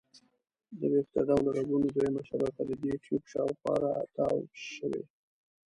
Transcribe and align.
د 0.79 0.81
ویښته 0.91 1.21
ډوله 1.27 1.49
رګونو 1.57 1.87
دویمه 1.93 2.21
شبکه 2.29 2.61
د 2.65 2.71
دې 2.81 2.93
ټیوب 3.03 3.23
شاوخوا 3.31 3.73
را 3.83 3.93
تاو 4.15 4.39
شوي. 4.73 5.03